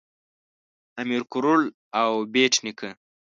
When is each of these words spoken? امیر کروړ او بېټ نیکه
امیر 1.01 1.21
کروړ 1.31 1.59
او 2.01 2.11
بېټ 2.33 2.53
نیکه 2.65 2.89